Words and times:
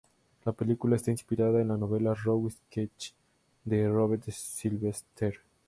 La 0.45 0.51
película 0.51 0.95
está 0.95 1.11
inspirada 1.11 1.61
en 1.61 1.67
la 1.67 1.77
novela 1.77 2.15
"Rough 2.15 2.49
Sketch" 2.51 3.11
de 3.65 3.87
Robert 3.87 4.23
Sylvester. 4.31 5.41